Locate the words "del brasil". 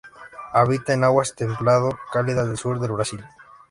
2.79-3.23